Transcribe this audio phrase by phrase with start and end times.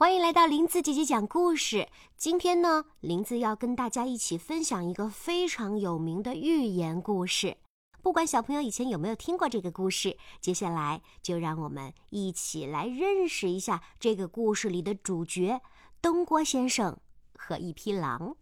[0.00, 1.86] 欢迎来到林子姐姐讲故事。
[2.16, 7.58] 今天呢，林子要跟大家一起分享一个非常有名的寓言故事。
[8.00, 15.60] 不管小朋友以前有没有听过这个故事，接下来就让我们一起来认识一下这个故事里的主角——
[16.00, 16.98] 东郭先生
[17.36, 18.34] 和一匹狼。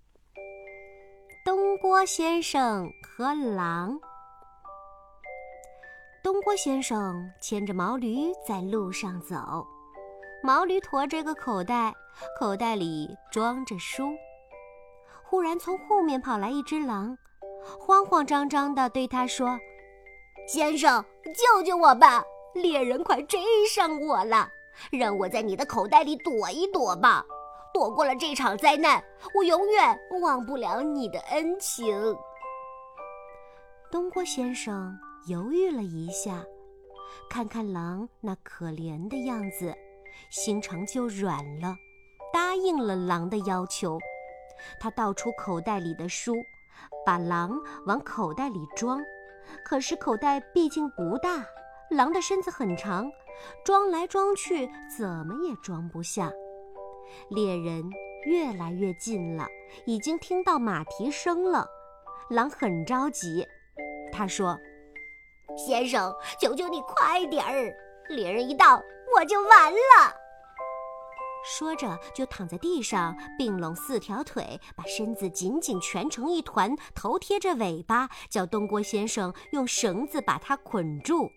[1.44, 3.98] 东郭先生和狼。
[6.22, 9.66] 东郭先生牵着毛驴在路上走。
[10.42, 11.94] 毛驴驮着个口袋，
[12.38, 14.14] 口袋里装着书。
[15.22, 17.16] 忽然从后面跑来一只狼，
[17.78, 19.58] 慌慌张张地对他说
[20.46, 22.22] ：“先生，救救我吧！
[22.54, 24.48] 猎人快追上我了，
[24.90, 27.24] 让我在你的口袋里躲一躲吧。
[27.74, 29.02] 躲过了这场灾难，
[29.34, 32.16] 我永远忘不了你的恩情。”
[33.90, 36.42] 东郭先生犹豫了一下，
[37.28, 39.74] 看看狼那可怜的样子。
[40.30, 41.76] 心肠就软了，
[42.32, 43.98] 答应了狼的要求。
[44.80, 46.34] 他倒出口袋里的书，
[47.06, 49.00] 把狼往口袋里装。
[49.64, 51.46] 可是口袋毕竟不大，
[51.90, 53.10] 狼的身子很长，
[53.64, 56.30] 装来装去怎么也装不下。
[57.30, 57.82] 猎人
[58.26, 59.46] 越来越近了，
[59.86, 61.66] 已经听到马蹄声了。
[62.28, 63.46] 狼很着急，
[64.12, 64.58] 他说
[65.56, 67.72] ：“先生，求求你快点儿！
[68.10, 68.82] 猎人一到。”
[69.18, 70.14] 我就完了。
[71.44, 81.32] 说着，就躺在地上，并拢四条腿，把身子紧紧蜷成一团，头贴着尾巴，叫东郭先生用绳子把它捆住。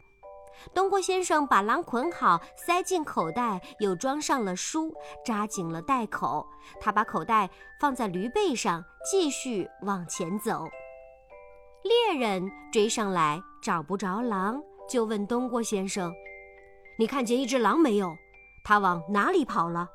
[0.75, 4.93] 东郭先生把狼捆好，塞进口袋，又装上了书，
[5.25, 6.45] 扎紧了袋口。
[6.79, 10.67] 他把口袋放在驴背上，继续往前走。
[11.83, 16.13] 猎人追上来，找不着狼，就问东郭先生。
[17.02, 18.16] 你看见一只狼没有？
[18.63, 19.89] 它往哪里跑了？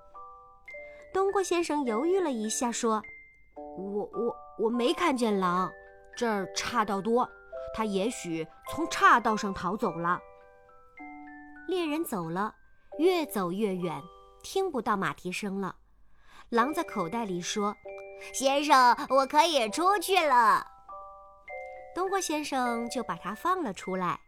[1.15, 3.01] 东郭先生犹豫了一下，说
[3.79, 5.71] ：“我我我没看见狼，
[6.17, 7.31] 这儿岔道多，
[7.73, 10.19] 它也许从岔道上逃走了。”
[11.69, 12.53] 猎人走了，
[12.99, 14.03] 越走越远，
[14.43, 15.77] 听不到马蹄声了。
[16.49, 17.73] 狼在口袋里说
[18.35, 20.67] ：“先生，我可以出去了。”
[21.95, 24.19] 东郭先生就把它放了出来。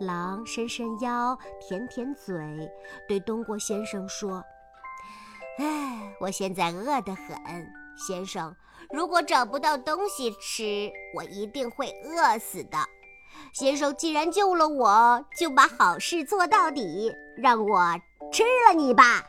[0.00, 2.70] 狼伸伸腰，舔舔嘴，
[3.08, 4.42] 对东郭先生说
[5.58, 8.54] ：“唉，我现在饿得很，先生，
[8.90, 12.78] 如果找不到东西吃，我一定会饿死的。
[13.52, 17.94] 先生既然救了我，就把好事做到底，让我
[18.32, 19.24] 吃了你吧。”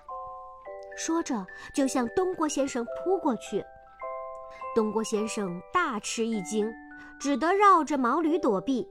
[0.97, 3.63] 说着，就向东郭先生扑过去。
[4.75, 6.71] 东郭先生大吃一惊，
[7.19, 8.87] 只得绕着毛驴躲避。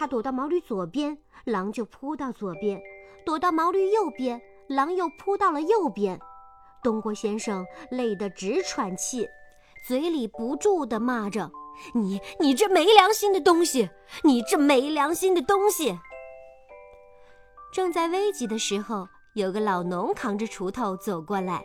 [0.00, 2.80] 他躲到毛驴左边，狼就扑到左边；
[3.22, 6.18] 躲到毛驴右边，狼又扑到了右边。
[6.82, 9.28] 东郭先生累得直喘气，
[9.86, 11.50] 嘴里不住地骂着
[11.92, 13.90] ：“你，你这没良心的东西！
[14.24, 15.98] 你这没良心的东西！”
[17.70, 21.62] 正在危急的时候，有个老农扛着锄头走过来，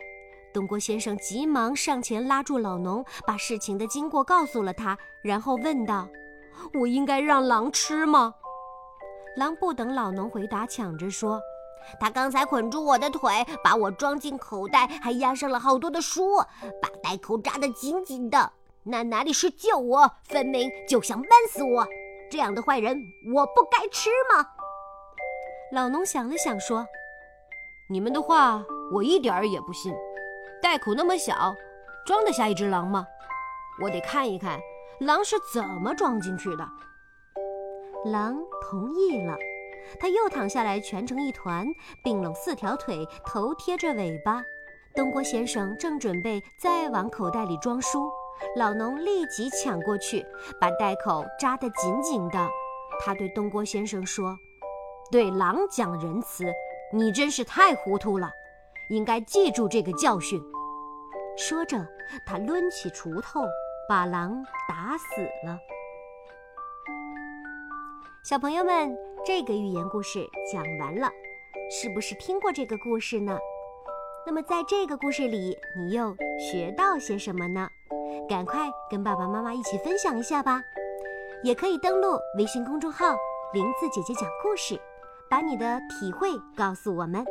[0.52, 6.06] 东郭先生急忙上前拉住老农，把事情的经过告诉了他，然后问道。
[6.74, 8.34] 我应该让狼吃吗？
[9.36, 11.40] 狼不等老农回答，抢着说
[12.00, 13.30] ：“他刚才捆住我的腿，
[13.62, 16.38] 把我装进口袋，还压上了好多的书，
[16.80, 18.52] 把袋口扎得紧紧的。
[18.82, 21.86] 那哪里是救我，分明就想闷死我！
[22.30, 22.96] 这样的坏人，
[23.34, 24.46] 我不该吃吗？”
[25.72, 26.86] 老农想了想，说
[27.90, 29.92] ：“你们的话我一点儿也不信。
[30.62, 31.54] 袋口那么小，
[32.06, 33.06] 装得下一只狼吗？
[33.82, 34.58] 我得看一看。”
[35.00, 36.66] 狼是怎么装进去的？
[38.06, 39.36] 狼同意了，
[40.00, 41.66] 他又躺下来蜷成一团，
[42.02, 44.42] 并拢四条腿，头贴着尾巴。
[44.94, 48.08] 东郭先生正准备再往口袋里装书，
[48.56, 50.24] 老农立即抢过去，
[50.58, 52.48] 把袋口扎得紧紧的。
[53.04, 54.34] 他对东郭先生说
[55.12, 56.44] ：“对狼讲仁慈，
[56.90, 58.30] 你真是太糊涂了，
[58.88, 60.40] 应该记住这个教训。”
[61.36, 61.86] 说着，
[62.24, 63.42] 他抡起锄头。
[63.88, 64.44] 把狼
[64.76, 65.58] 打死了。
[68.22, 68.94] 小朋友们，
[69.24, 71.10] 这个寓言故事讲完了，
[71.70, 73.38] 是不是听过这个故事呢？
[74.26, 77.70] 那么在这个故事里，你又学到些什么呢？
[78.28, 80.60] 赶快跟爸爸妈妈一起分享一下吧！
[81.42, 83.16] 也可以登录微信公众号
[83.54, 84.78] “林子姐姐讲故事”，
[85.30, 87.24] 把你的体会告诉我们。